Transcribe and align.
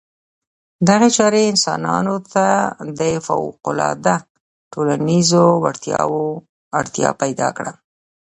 دغې 0.87 1.09
چارې 1.17 1.41
انسانانو 1.51 2.15
ته 2.33 2.45
د 2.99 3.01
فوقالعاده 3.25 4.15
ټولنیزو 4.73 5.43
وړتیاوو 5.63 6.23
اړتیا 6.79 7.09
پیدا 7.21 7.47
کړه. 7.57 7.73